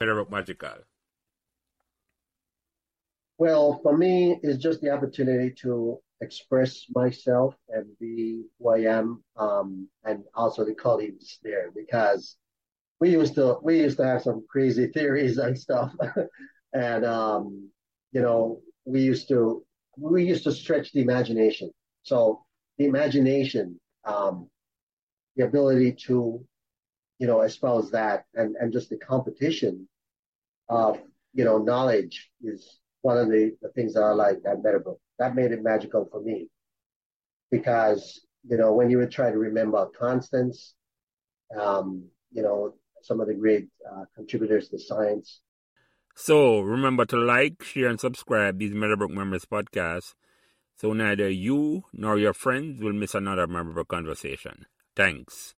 [0.00, 0.84] Magical?
[3.36, 9.24] Well, for me, it's just the opportunity to express myself and be who I am,
[9.36, 12.36] um, and also the colleagues there because
[13.00, 15.92] we used to we used to have some crazy theories and stuff,
[16.72, 17.68] and um,
[18.12, 19.64] you know we used to
[19.96, 21.70] we used to stretch the imagination.
[22.04, 22.44] So
[22.78, 24.48] the imagination, um,
[25.36, 26.44] the ability to
[27.18, 29.88] you know as well as that, and and just the competition
[30.68, 31.00] of
[31.34, 35.00] you know knowledge is one of the, the things that I like at Meadowbrook.
[35.18, 36.48] That made it magical for me
[37.50, 40.74] because, you know, when you would try to remember constants,
[41.58, 45.40] um, you know, some of the great uh, contributors to science.
[46.14, 50.14] So remember to like, share, and subscribe these Meadowbrook Members podcasts
[50.76, 54.66] so neither you nor your friends will miss another Meadowbrook conversation.
[54.94, 55.46] Thanks.